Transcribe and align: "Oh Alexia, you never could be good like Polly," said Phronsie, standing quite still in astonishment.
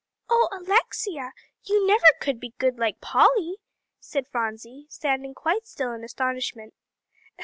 "Oh 0.31 0.47
Alexia, 0.51 1.31
you 1.63 1.85
never 1.85 2.07
could 2.19 2.39
be 2.39 2.55
good 2.57 2.79
like 2.79 3.01
Polly," 3.01 3.57
said 3.99 4.27
Phronsie, 4.27 4.87
standing 4.89 5.35
quite 5.35 5.67
still 5.67 5.93
in 5.93 6.03
astonishment. 6.03 6.73